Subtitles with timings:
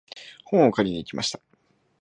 [0.45, 1.39] 本を借りに行きました。